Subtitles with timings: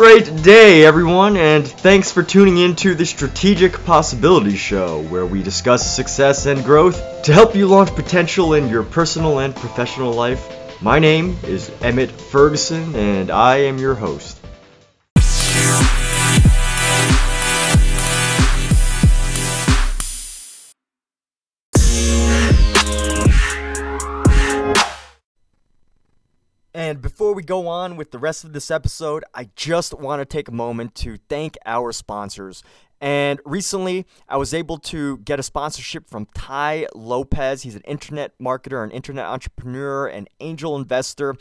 [0.00, 5.42] Great day, everyone, and thanks for tuning in to the Strategic Possibilities Show, where we
[5.42, 10.80] discuss success and growth to help you launch potential in your personal and professional life.
[10.80, 14.39] My name is Emmett Ferguson, and I am your host.
[27.40, 30.52] We go on with the rest of this episode, I just want to take a
[30.52, 32.62] moment to thank our sponsors.
[33.00, 37.62] And recently, I was able to get a sponsorship from Tai Lopez.
[37.62, 41.34] He's an internet marketer, an internet entrepreneur, an angel investor.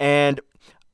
[0.00, 0.40] And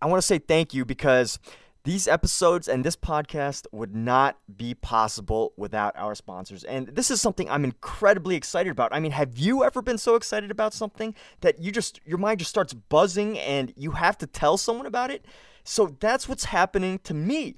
[0.02, 1.38] I want to say thank you because
[1.84, 6.64] these episodes and this podcast would not be possible without our sponsors.
[6.64, 8.92] And this is something I'm incredibly excited about.
[8.92, 12.38] I mean, have you ever been so excited about something that you just your mind
[12.40, 15.24] just starts buzzing and you have to tell someone about it?
[15.64, 17.56] So that's what's happening to me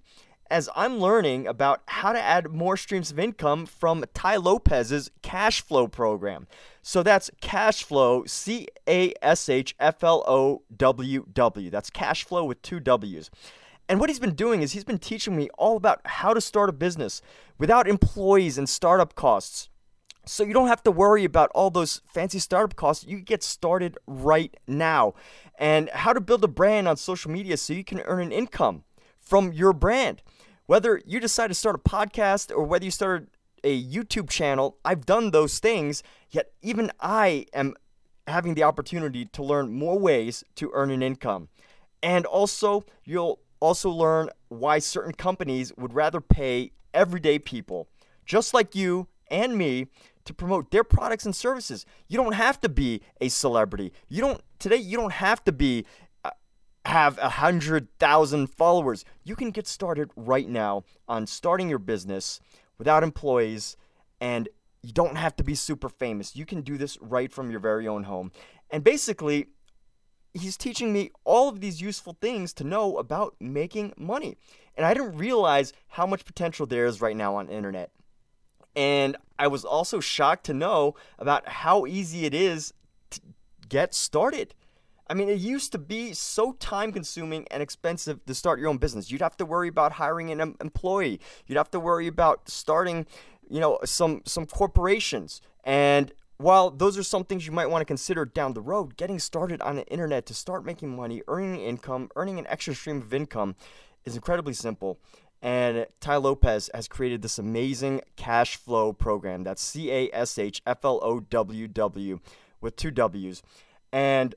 [0.53, 5.63] as I'm learning about how to add more streams of income from Tai Lopez's cash
[5.63, 6.47] flow program.
[6.83, 11.71] So that's cash flow, C A S H F L O W W.
[11.71, 13.31] That's cash flow with two W's.
[13.89, 16.69] And what he's been doing is he's been teaching me all about how to start
[16.69, 17.21] a business
[17.59, 19.69] without employees and startup costs.
[20.25, 23.05] So you don't have to worry about all those fancy startup costs.
[23.05, 25.15] You get started right now.
[25.59, 28.85] And how to build a brand on social media so you can earn an income
[29.21, 30.23] from your brand.
[30.67, 33.29] Whether you decide to start a podcast or whether you start
[33.65, 37.75] a YouTube channel, I've done those things, yet even I am
[38.27, 41.49] having the opportunity to learn more ways to earn an income.
[42.03, 47.89] And also, you'll also learn why certain companies would rather pay everyday people,
[48.27, 49.87] just like you and me,
[50.25, 51.87] to promote their products and services.
[52.09, 53.93] You don't have to be a celebrity.
[54.09, 54.77] You don't today.
[54.77, 55.87] You don't have to be
[56.25, 56.31] uh,
[56.85, 59.05] have a hundred thousand followers.
[59.25, 62.41] You can get started right now on starting your business
[62.79, 63.77] without employees,
[64.21, 64.49] and
[64.83, 66.37] you don't have to be super famous.
[66.37, 68.33] You can do this right from your very own home.
[68.71, 69.49] And basically,
[70.35, 74.37] he's teaching me all of these useful things to know about making money.
[74.77, 77.91] And I didn't realize how much potential there is right now on the internet.
[78.75, 82.73] And I was also shocked to know about how easy it is
[83.11, 83.21] to
[83.69, 84.55] get started.
[85.11, 88.79] I mean, it used to be so time consuming and expensive to start your own
[88.79, 89.11] business.
[89.11, 91.21] You'd have to worry about hiring an employee.
[91.47, 93.07] You'd have to worry about starting,
[93.51, 95.43] you know, some some corporations.
[95.65, 99.19] And while those are some things you might want to consider down the road, getting
[99.19, 103.15] started on the internet to start making money, earning income, earning an extra stream of
[103.15, 103.55] income
[104.05, 104.99] is incredibly simple.
[105.41, 109.43] And Tai Lopez has created this amazing cash flow program.
[109.43, 112.21] That's C A S H F L O W W
[112.61, 113.43] with two W's.
[113.93, 114.35] And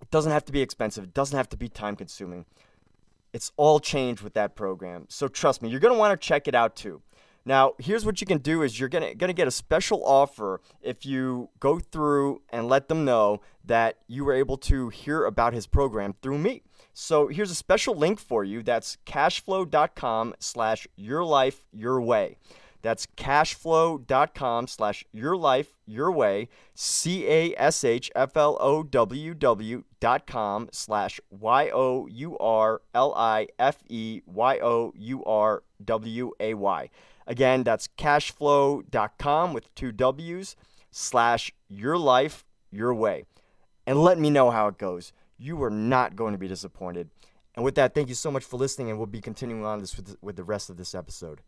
[0.00, 2.46] it doesn't have to be expensive, it doesn't have to be time consuming.
[3.32, 5.06] It's all changed with that program.
[5.08, 7.02] So trust me, you're going to want to check it out too.
[7.44, 11.06] Now, here's what you can do is you're gonna gonna get a special offer if
[11.06, 15.66] you go through and let them know that you were able to hear about his
[15.66, 16.62] program through me.
[16.92, 18.62] So here's a special link for you.
[18.62, 22.36] That's cashflow.com slash your life your way.
[22.82, 26.48] That's cashflow.com slash your life your way.
[26.74, 32.38] C A S H F L O W W dot com slash Y O U
[32.38, 36.90] R L I F E Y O U R W A Y.
[37.30, 40.56] Again, that's cashflow.com with two W's
[40.90, 43.22] slash your life your way.
[43.86, 45.12] And let me know how it goes.
[45.38, 47.08] You are not going to be disappointed.
[47.54, 49.96] And with that, thank you so much for listening, and we'll be continuing on this
[49.96, 51.40] with with the rest of this episode.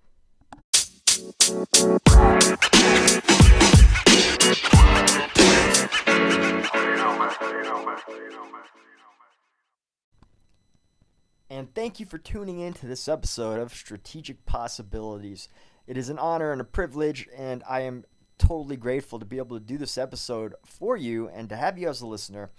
[11.52, 15.50] And thank you for tuning in to this episode of Strategic Possibilities.
[15.86, 18.04] It is an honor and a privilege, and I am
[18.38, 21.88] totally grateful to be able to do this episode for you and to have you
[21.88, 22.50] as a listener.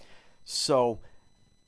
[0.45, 1.00] So,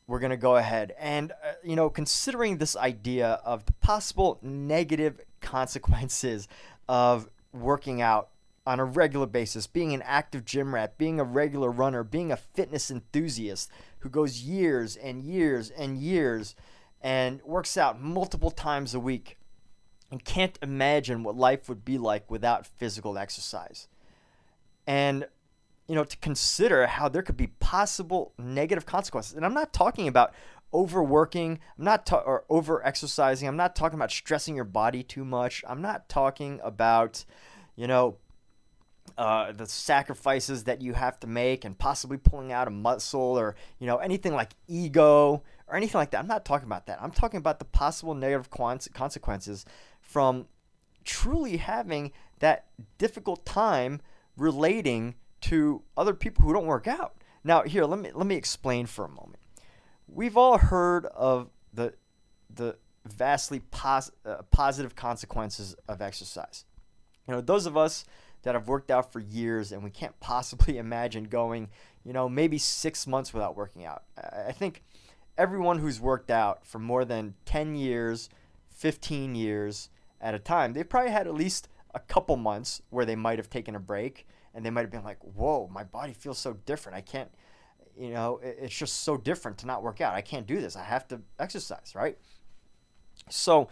[0.07, 0.93] we're going to go ahead.
[0.99, 6.47] And, uh, you know, considering this idea of the possible negative consequences
[6.87, 8.29] of working out
[8.67, 12.37] on a regular basis, being an active gym rat, being a regular runner, being a
[12.37, 13.69] fitness enthusiast
[13.99, 16.55] who goes years and years and years
[17.02, 19.37] and works out multiple times a week
[20.16, 23.90] and can't imagine what life would be like without physical exercise.
[24.88, 25.28] And
[25.90, 29.34] you know, to consider how there could be possible negative consequences.
[29.34, 30.34] And I'm not talking about
[30.73, 33.46] overworking, I'm not ta- or over exercising.
[33.46, 35.66] I'm not talking about stressing your body too much.
[35.67, 37.26] I'm not talking about,
[37.76, 38.16] you know,
[39.17, 43.56] uh, the sacrifices that you have to make and possibly pulling out a muscle or
[43.79, 46.20] you know anything like ego or anything like that.
[46.20, 47.02] I'm not talking about that.
[47.02, 49.66] I'm talking about the possible negative consequences
[50.05, 50.46] from
[51.03, 52.67] truly having that
[52.97, 54.02] difficult time
[54.37, 57.16] relating to other people who don't work out.
[57.43, 59.40] Now, here, let me let me explain for a moment.
[60.07, 61.93] We've all heard of the
[62.53, 66.66] the vastly pos- uh, positive consequences of exercise.
[67.28, 68.05] You know, those of us
[68.43, 71.69] that have worked out for years and we can't possibly imagine going,
[72.03, 74.03] you know, maybe six months without working out.
[74.17, 74.84] I think
[75.37, 78.29] everyone who's worked out for more than 10 years,
[78.69, 79.90] 15 years
[80.22, 83.50] at a time, they've probably had at least a couple months where they might have
[83.50, 86.97] taken a break and they might have been like, whoa, my body feels so different.
[86.97, 87.29] I can't,
[87.97, 90.14] you know, it's just so different to not work out.
[90.14, 90.76] I can't do this.
[90.76, 92.17] I have to exercise, right?
[93.29, 93.70] So,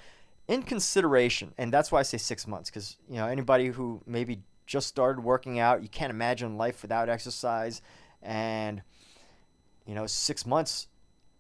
[0.48, 4.44] in consideration, and that's why I say six months, because, you know, anybody who maybe
[4.66, 7.82] just started working out, you can't imagine life without exercise.
[8.22, 8.82] And,
[9.86, 10.88] you know, six months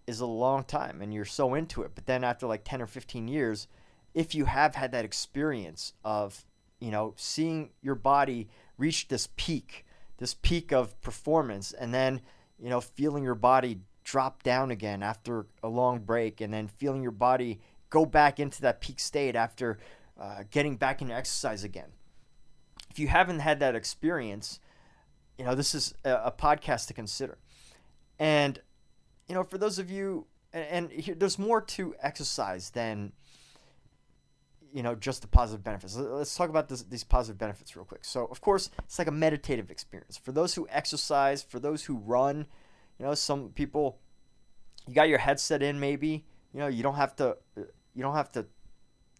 [0.08, 1.92] is a long time and you're so into it.
[1.96, 3.68] But then after like 10 or 15 years,
[4.13, 6.45] if you have had that experience of,
[6.80, 9.86] you know, seeing your body reach this peak,
[10.18, 12.21] this peak of performance, and then,
[12.60, 17.01] you know, feeling your body drop down again after a long break, and then feeling
[17.01, 19.77] your body go back into that peak state after
[20.19, 21.92] uh, getting back into exercise again.
[22.89, 24.59] If you haven't had that experience,
[25.38, 27.38] you know, this is a, a podcast to consider.
[28.19, 28.59] And,
[29.27, 33.13] you know, for those of you, and, and here, there's more to exercise than
[34.74, 35.96] you know just the positive benefits.
[35.96, 38.04] Let's talk about this, these positive benefits real quick.
[38.04, 40.18] So of course it's like a meditative experience.
[40.18, 42.48] For those who exercise for those who run
[43.00, 44.00] you know some people
[44.88, 48.31] you got your headset in maybe you know you don't have to you don't have
[48.34, 48.46] to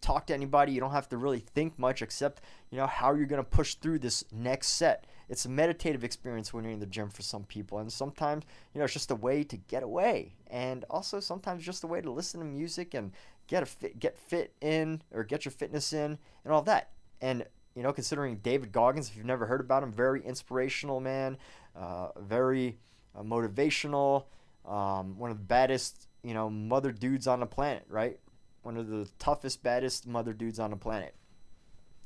[0.04, 0.72] talk to anybody.
[0.72, 3.76] You don't have to really think much except you know how you're going to push
[3.76, 5.06] through this next set.
[5.30, 8.78] It's a meditative experience when you're in the gym for some people and sometimes you
[8.78, 10.34] know it's just a way to get away.
[10.48, 13.12] And also sometimes just a way to listen to music and
[13.46, 16.90] get a fit, get fit in or get your fitness in and all that.
[17.20, 17.44] And
[17.74, 21.36] you know, considering David Goggins, if you've never heard about him, very inspirational man,
[21.74, 22.78] uh, very
[23.16, 24.24] uh, motivational,
[24.64, 28.18] um, one of the baddest you know mother dudes on the planet, right?
[28.62, 31.14] One of the toughest, baddest mother dudes on the planet.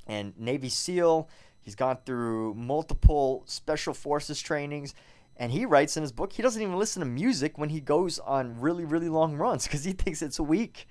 [0.06, 1.28] And Navy SEAL,
[1.60, 4.94] he's gone through multiple special forces trainings
[5.38, 8.18] and he writes in his book he doesn't even listen to music when he goes
[8.18, 10.88] on really really long runs because he thinks it's weak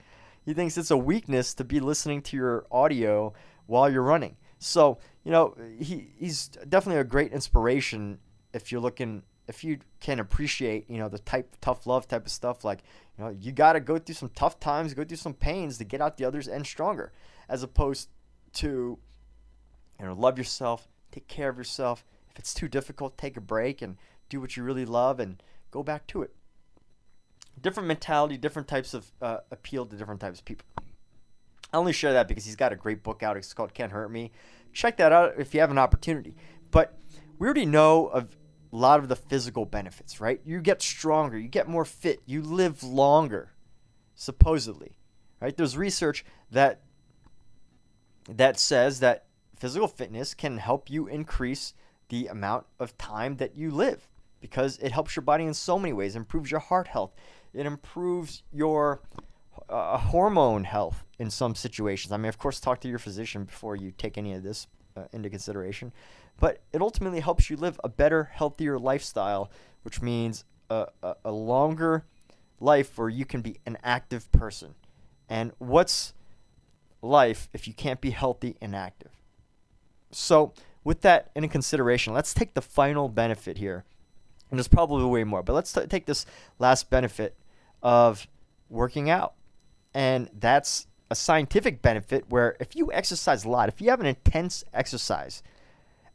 [0.48, 3.34] he thinks it's a weakness to be listening to your audio
[3.66, 4.38] while you're running.
[4.60, 8.20] So, you know, he, he's definitely a great inspiration
[8.54, 12.32] if you're looking if you can appreciate, you know, the type tough love type of
[12.32, 12.84] stuff, like,
[13.18, 15.84] you know, you got to go through some tough times, go through some pains to
[15.84, 17.12] get out the others and stronger,
[17.50, 18.10] as opposed
[18.54, 18.98] to,
[20.00, 22.06] you know, love yourself, take care of yourself.
[22.30, 23.98] If it's too difficult, take a break and
[24.30, 25.42] do what you really love and
[25.72, 26.34] go back to it
[27.62, 30.66] different mentality, different types of uh, appeal to different types of people.
[31.74, 33.38] I only share that because he's got a great book out.
[33.38, 34.32] It's called Can't Hurt Me.
[34.74, 36.36] Check that out if you have an opportunity.
[36.72, 36.98] But
[37.38, 38.38] we already know of
[38.72, 40.42] a lot of the physical benefits, right?
[40.46, 43.54] You get stronger, you get more fit, you live longer,
[44.16, 44.98] supposedly,
[45.42, 45.56] right?
[45.56, 46.82] There's research that
[48.30, 49.26] that says that
[49.56, 51.74] physical fitness can help you increase
[52.10, 55.94] the amount of time that you live because it helps your body in so many
[55.94, 57.14] ways, improves your heart health,
[57.54, 59.02] it improves your
[59.70, 62.12] uh, hormone health in some situations.
[62.12, 65.04] I mean, of course, talk to your physician before you take any of this uh,
[65.12, 65.92] into consideration.
[66.40, 69.50] But it ultimately helps you live a better, healthier lifestyle,
[69.84, 72.06] which means a, a, a longer
[72.60, 74.76] life where you can be an active person.
[75.30, 76.14] And what's
[77.02, 79.12] life if you can't be healthy and active?
[80.12, 80.54] So,
[80.84, 83.84] with that in consideration, let's take the final benefit here
[84.50, 85.44] and there's probably way more.
[85.44, 86.26] But let's t- take this
[86.60, 87.36] last benefit
[87.82, 88.28] of
[88.70, 89.34] working out.
[89.94, 94.06] And that's a scientific benefit where if you exercise a lot, if you have an
[94.06, 95.42] intense exercise,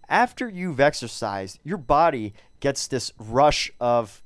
[0.09, 4.23] after you've exercised, your body gets this rush of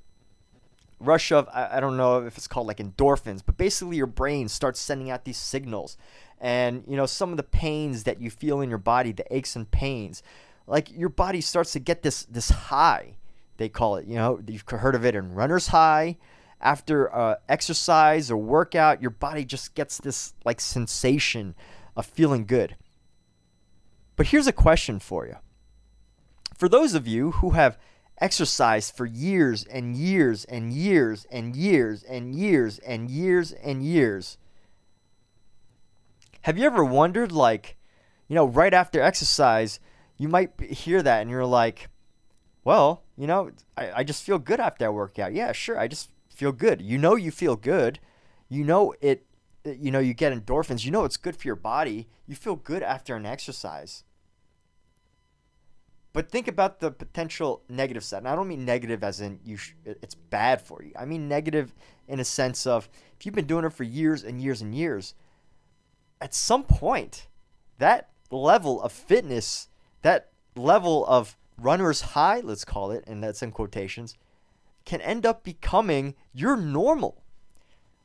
[0.99, 4.49] rush of I, I don't know if it's called like endorphins, but basically your brain
[4.49, 5.97] starts sending out these signals.
[6.41, 9.57] And you know, some of the pains that you feel in your body, the aches
[9.57, 10.23] and pains,
[10.67, 13.17] like your body starts to get this this high
[13.57, 14.07] they call it.
[14.07, 16.19] You know, you've heard of it in runner's high.
[16.61, 21.55] After uh, exercise or workout, your body just gets this like sensation
[21.97, 22.77] of feeling good.
[24.17, 25.37] But here's a question for you.
[26.57, 27.79] For those of you who have
[28.19, 34.39] exercised for years and years and years and years and years and years and years,
[36.43, 37.77] have you ever wondered, like,
[38.29, 39.81] you know, right after exercise,
[40.17, 41.91] you might hear that and you're like,
[42.67, 45.33] well, you know, I, I just feel good after I work out.
[45.33, 45.79] Yeah, sure.
[45.79, 46.83] I just feel good.
[46.83, 48.01] You know you feel good.
[48.49, 49.25] You know it
[49.65, 50.85] you know you get endorphins.
[50.85, 52.09] You know it's good for your body.
[52.27, 54.03] You feel good after an exercise.
[56.13, 58.19] But think about the potential negative side.
[58.19, 60.91] And I don't mean negative as in you sh- it's bad for you.
[60.99, 61.73] I mean negative
[62.09, 65.15] in a sense of if you've been doing it for years and years and years,
[66.21, 67.29] at some point,
[67.79, 69.69] that level of fitness,
[70.03, 74.17] that level of runner's high, let's call it, and that's in quotations,
[74.85, 77.23] can end up becoming your normal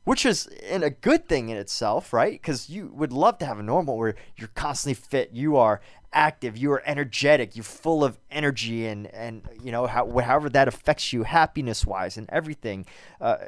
[0.04, 2.32] which is in a good thing in itself, right?
[2.32, 5.80] Because you would love to have a normal where you're constantly fit, you are
[6.12, 10.68] active, you are energetic, you're full of energy, and and you know how however that
[10.68, 12.84] affects you happiness wise and everything,
[13.20, 13.38] uh,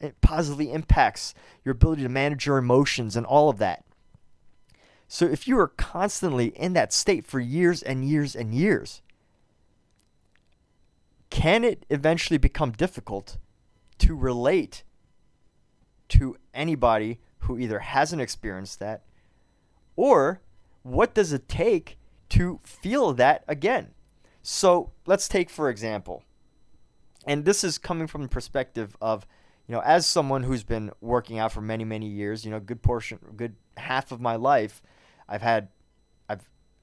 [0.00, 3.84] it positively impacts your ability to manage your emotions and all of that.
[5.06, 9.02] So if you are constantly in that state for years and years and years,
[11.32, 13.38] can it eventually become difficult
[13.98, 14.84] to relate?
[16.12, 19.02] to anybody who either hasn't experienced that
[19.96, 20.42] or
[20.82, 21.96] what does it take
[22.28, 23.94] to feel that again?
[24.42, 26.22] So let's take, for example,
[27.26, 29.26] and this is coming from the perspective of,
[29.66, 32.82] you know, as someone who's been working out for many, many years, you know, good
[32.82, 34.82] portion, good half of my life,
[35.26, 35.68] I've had,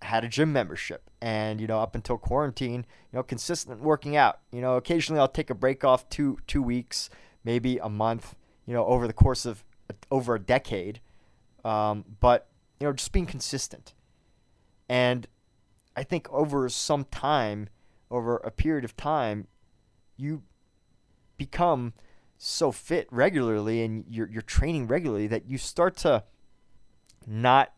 [0.01, 4.39] had a gym membership, and you know, up until quarantine, you know, consistent working out.
[4.51, 7.10] You know, occasionally I'll take a break off two two weeks,
[7.44, 9.63] maybe a month, you know, over the course of
[10.12, 11.01] over a decade.
[11.65, 12.48] Um, but
[12.79, 13.94] you know, just being consistent,
[14.88, 15.27] and
[15.96, 17.70] I think over some time,
[18.10, 19.48] over a period of time,
[20.15, 20.44] you
[21.38, 21.94] become
[22.38, 26.24] so fit regularly and you're you're training regularly that you start to
[27.27, 27.74] not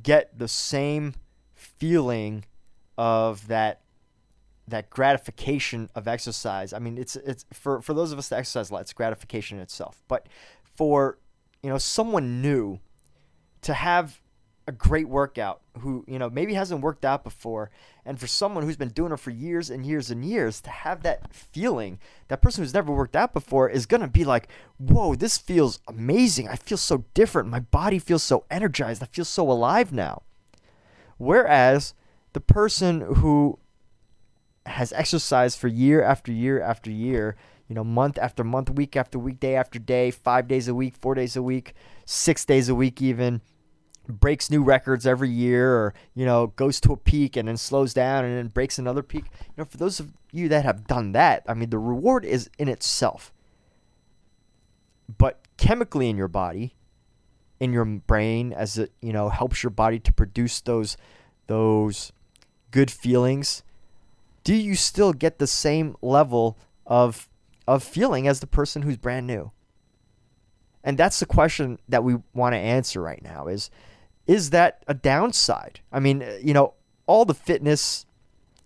[0.00, 1.14] get the same
[1.60, 2.44] feeling
[2.96, 3.82] of that
[4.68, 6.72] that gratification of exercise.
[6.72, 9.58] I mean, it's it's for for those of us that exercise a lot, it's gratification
[9.58, 10.02] in itself.
[10.08, 10.26] But
[10.62, 11.18] for
[11.62, 12.78] you know someone new
[13.62, 14.20] to have
[14.66, 17.70] a great workout who you know maybe hasn't worked out before
[18.04, 21.02] and for someone who's been doing it for years and years and years to have
[21.02, 21.98] that feeling
[22.28, 24.48] that person who's never worked out before is going to be like
[24.78, 29.24] whoa this feels amazing i feel so different my body feels so energized i feel
[29.24, 30.22] so alive now
[31.20, 31.92] whereas
[32.32, 33.58] the person who
[34.64, 37.36] has exercised for year after year after year,
[37.68, 40.96] you know, month after month, week after week, day after day, five days a week,
[40.96, 41.74] four days a week,
[42.06, 43.42] six days a week, even
[44.08, 47.94] breaks new records every year or you know goes to a peak and then slows
[47.94, 51.12] down and then breaks another peak you know for those of you that have done
[51.12, 53.32] that i mean the reward is in itself.
[55.16, 56.74] But chemically in your body
[57.60, 60.96] in your brain as it you know helps your body to produce those
[61.46, 62.12] those
[62.70, 63.62] good feelings
[64.44, 67.28] do you still get the same level of
[67.66, 69.52] of feeling as the person who's brand new?
[70.82, 73.70] And that's the question that we want to answer right now is
[74.26, 75.80] is that a downside?
[75.92, 76.74] I mean, uh, you know,
[77.06, 78.06] all the fitness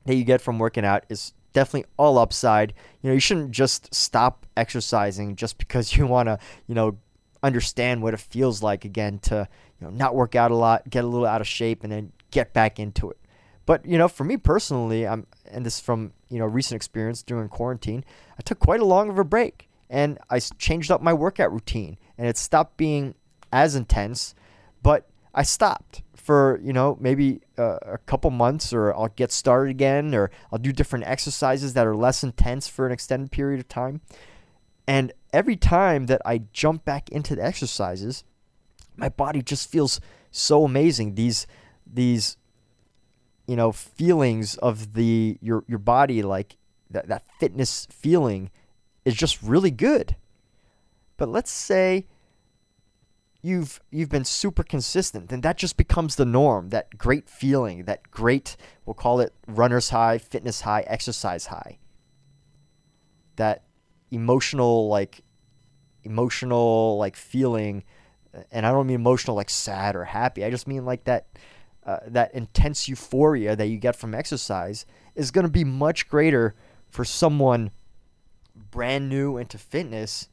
[0.04, 2.74] that you get from working out is definitely all upside.
[3.02, 6.98] You know, you shouldn't just stop exercising just because you want to, you know,
[7.44, 9.46] understand what it feels like again to,
[9.78, 12.12] you know, not work out a lot, get a little out of shape and then
[12.30, 13.18] get back into it.
[13.66, 17.48] But you know, for me personally, I'm and this from you know recent experience during
[17.48, 18.04] quarantine.
[18.38, 21.96] I took quite a long of a break, and I changed up my workout routine,
[22.18, 23.14] and it stopped being
[23.52, 24.34] as intense.
[24.82, 29.70] But I stopped for you know maybe uh, a couple months, or I'll get started
[29.70, 33.68] again, or I'll do different exercises that are less intense for an extended period of
[33.68, 34.02] time.
[34.86, 38.22] And every time that I jump back into the exercises,
[38.96, 40.00] my body just feels
[40.30, 41.16] so amazing.
[41.16, 41.46] These
[41.84, 42.36] these
[43.46, 46.56] you know feelings of the your your body like
[46.88, 48.50] that that fitness feeling
[49.04, 50.16] is just really good.
[51.16, 52.06] But let's say
[53.42, 56.68] you've you've been super consistent, then that just becomes the norm.
[56.68, 61.78] That great feeling, that great we'll call it runner's high, fitness high, exercise high.
[63.34, 63.64] That
[64.10, 65.22] emotional like
[66.04, 67.82] emotional like feeling
[68.50, 70.44] and I don't mean emotional like sad or happy.
[70.44, 71.26] I just mean like that
[71.86, 76.54] uh, that intense euphoria that you get from exercise is going to be much greater
[76.88, 77.70] for someone
[78.70, 80.28] brand new into fitness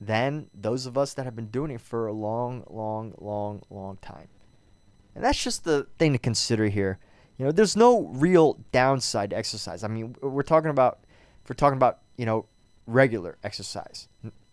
[0.00, 3.96] than those of us that have been doing it for a long, long, long, long
[3.98, 4.28] time.
[5.14, 6.98] And that's just the thing to consider here.
[7.38, 9.82] You know, there's no real downside to exercise.
[9.82, 11.00] I mean, we're talking about,
[11.42, 12.46] if we're talking about, you know,
[12.86, 14.08] regular exercise,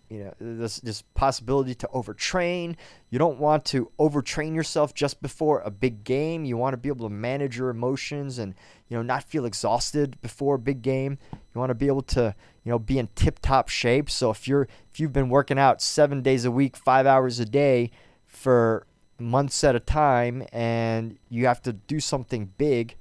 [0.09, 2.75] you know this this possibility to overtrain.
[3.09, 6.43] You don't want to overtrain yourself just before a big game.
[6.43, 8.53] You want to be able to manage your emotions and
[8.89, 11.17] you know not feel exhausted before a big game.
[11.31, 14.09] You want to be able to, you know, be in tip-top shape.
[14.09, 17.45] So if you're if you've been working out 7 days a week, 5 hours a
[17.45, 17.91] day
[18.25, 18.85] for
[19.17, 22.95] months at a time and you have to do something big,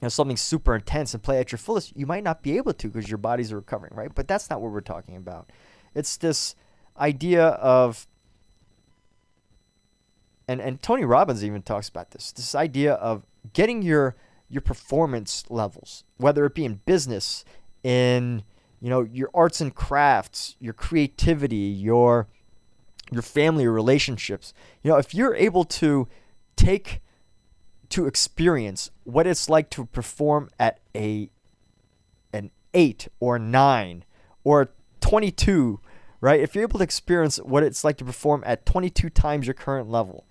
[0.00, 2.72] you know, something super intense and play at your fullest, you might not be able
[2.72, 4.14] to because your body's recovering, right?
[4.14, 5.50] But that's not what we're talking about.
[5.94, 6.54] It's this
[6.98, 8.06] idea of
[10.48, 12.32] and and Tony Robbins even talks about this.
[12.32, 14.16] This idea of getting your
[14.48, 17.44] your performance levels, whether it be in business,
[17.84, 18.42] in
[18.80, 22.26] you know your arts and crafts, your creativity, your
[23.12, 24.52] your family relationships.
[24.82, 26.08] You know, if you're able to
[26.56, 27.00] take
[27.90, 31.30] to experience what it's like to perform at a
[32.32, 34.04] an 8 or 9
[34.44, 34.70] or
[35.00, 35.80] 22,
[36.20, 36.40] right?
[36.40, 39.90] If you're able to experience what it's like to perform at 22 times your current
[39.90, 40.24] level,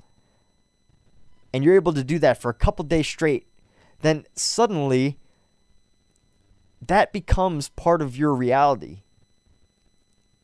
[1.53, 3.47] and you're able to do that for a couple days straight,
[4.01, 5.19] then suddenly
[6.81, 9.03] that becomes part of your reality.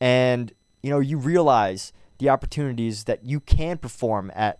[0.02, 0.52] And
[0.84, 4.60] you know, you realize the opportunities that you can perform at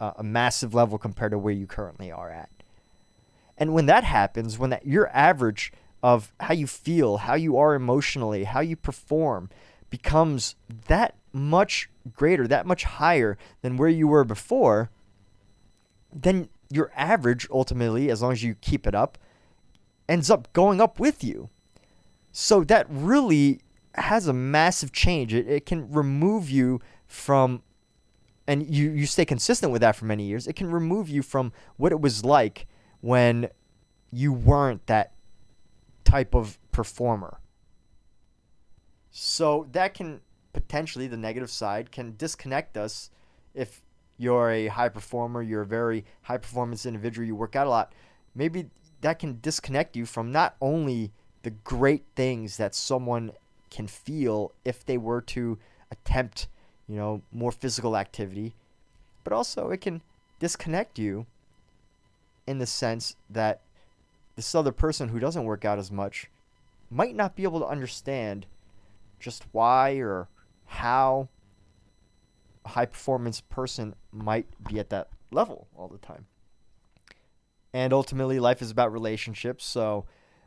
[0.00, 2.50] a, a massive level compared to where you currently are at.
[3.58, 5.72] And when that happens, when that your average
[6.02, 9.50] of how you feel, how you are emotionally, how you perform
[9.90, 10.54] becomes
[10.86, 14.90] that much greater, that much higher than where you were before,
[16.12, 19.18] then your average ultimately, as long as you keep it up,
[20.08, 21.50] ends up going up with you.
[22.32, 23.60] So that really
[23.94, 25.34] has a massive change.
[25.34, 27.62] It, it can remove you from,
[28.50, 31.52] and you, you stay consistent with that for many years, it can remove you from
[31.76, 32.66] what it was like
[33.00, 33.48] when
[34.10, 35.12] you weren't that
[36.02, 37.38] type of performer.
[39.12, 40.20] So that can
[40.52, 43.10] potentially, the negative side, can disconnect us
[43.54, 43.82] if
[44.18, 47.92] you're a high performer, you're a very high performance individual, you work out a lot,
[48.34, 48.68] maybe
[49.00, 51.12] that can disconnect you from not only
[51.44, 53.30] the great things that someone
[53.70, 55.56] can feel if they were to
[55.92, 56.48] attempt,
[56.90, 58.52] you know, more physical activity,
[59.22, 60.02] but also it can
[60.40, 61.24] disconnect you
[62.48, 63.60] in the sense that
[64.34, 66.28] this other person who doesn't work out as much
[66.90, 68.46] might not be able to understand
[69.20, 70.26] just why or
[70.66, 71.28] how
[72.64, 76.26] a high performance person might be at that level all the time.
[77.72, 79.64] And ultimately, life is about relationships.
[79.64, 80.06] So,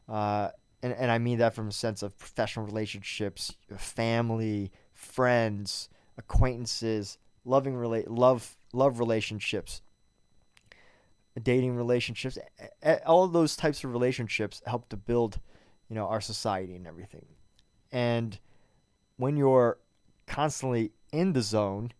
[0.09, 0.49] uh,
[0.81, 7.75] and, and I mean that from a sense of professional relationships, family, friends, acquaintances, loving
[7.75, 9.81] relate love love relationships,
[11.41, 12.37] dating relationships,
[13.05, 15.39] all of those types of relationships help to build,
[15.89, 17.25] you know, our society and everything.
[17.91, 18.39] And
[19.17, 19.77] when you're
[20.27, 21.91] constantly in the zone,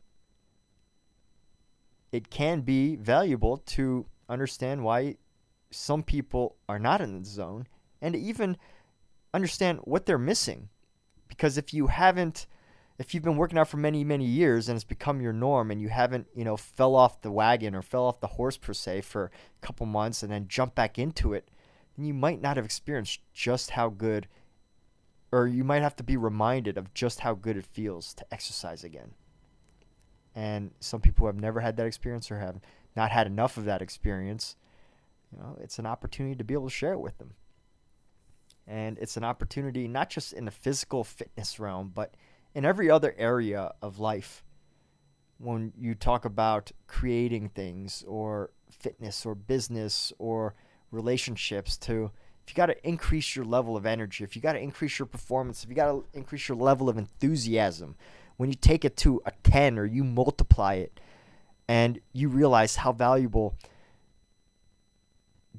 [2.11, 5.17] it can be valuable to understand why
[5.71, 7.67] some people are not in the zone
[8.01, 8.57] and even
[9.33, 10.69] understand what they're missing.
[11.27, 12.45] Because if you haven't,
[12.99, 15.81] if you've been working out for many, many years and it's become your norm and
[15.81, 19.01] you haven't, you know, fell off the wagon or fell off the horse per se
[19.01, 21.49] for a couple months and then jump back into it,
[21.95, 24.27] then you might not have experienced just how good,
[25.31, 28.83] or you might have to be reminded of just how good it feels to exercise
[28.83, 29.13] again.
[30.35, 32.59] And some people have never had that experience or have
[32.95, 34.55] not had enough of that experience,
[35.31, 37.33] you know, it's an opportunity to be able to share it with them.
[38.67, 42.15] And it's an opportunity not just in the physical fitness realm, but
[42.53, 44.43] in every other area of life.
[45.37, 50.55] When you talk about creating things or fitness or business or
[50.91, 52.11] relationships to
[52.45, 55.05] if you got to increase your level of energy, if you got to increase your
[55.05, 57.95] performance, if you got to increase your level of enthusiasm,
[58.35, 60.99] when you take it to a 10 or you multiply it
[61.67, 63.55] and you realize how valuable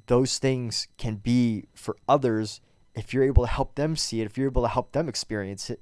[0.05, 2.61] those things can be for others
[2.93, 5.69] if you're able to help them see it, if you're able to help them experience
[5.69, 5.81] it,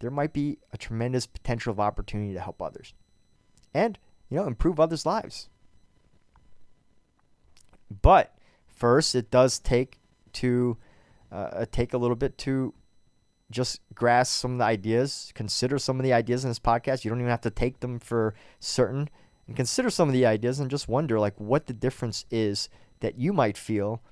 [0.00, 2.94] there might be a tremendous potential of opportunity to help others
[3.72, 5.48] and, you know, improve others' lives.
[8.02, 8.34] But
[8.66, 9.98] first, it does take
[10.34, 10.76] to
[11.30, 12.74] uh, take a little bit to
[13.50, 17.04] just grasp some of the ideas, consider some of the ideas in this podcast.
[17.04, 19.08] You don't even have to take them for certain
[19.46, 22.68] and consider some of the ideas and just wonder like what the difference is
[23.00, 24.02] that you might feel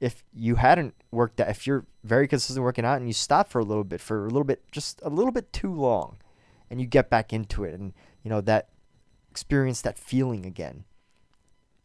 [0.00, 3.58] if you hadn't worked out, if you're very consistent working out and you stop for
[3.58, 6.18] a little bit, for a little bit, just a little bit too long,
[6.70, 8.68] and you get back into it and, you know, that
[9.30, 10.84] experience that feeling again,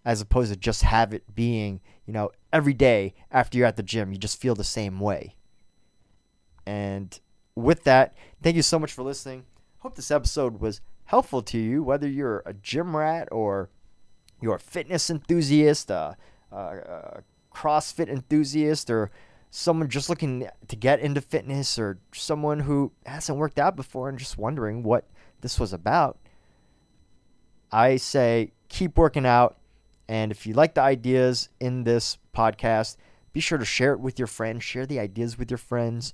[0.04, 3.84] as opposed to just have it being, you know, every day after you're at the
[3.84, 5.36] gym, you just feel the same way.
[6.65, 7.17] And
[7.56, 9.45] with that, thank you so much for listening.
[9.80, 13.69] Hope this episode was helpful to you, whether you're a gym rat or
[14.41, 16.17] you're a fitness enthusiast, a,
[16.52, 19.12] a, a CrossFit enthusiast, or
[19.50, 24.18] someone just looking to get into fitness or someone who hasn't worked out before and
[24.18, 25.08] just wondering what
[25.42, 26.18] this was about,
[27.72, 29.58] I say keep working out.
[30.08, 32.98] And if you like the ideas in this podcast,
[33.34, 36.14] be sure to share it with your friends, share the ideas with your friends,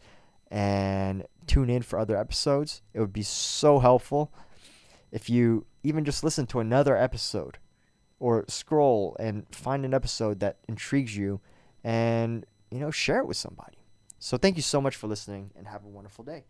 [0.50, 2.82] and tune in for other episodes.
[2.94, 4.32] It would be so helpful
[5.12, 7.58] if you even just listen to another episode
[8.20, 11.40] or scroll and find an episode that intrigues you
[11.84, 13.78] and, you know, share it with somebody.
[14.20, 16.46] So thank you so much for listening and have a wonderful day.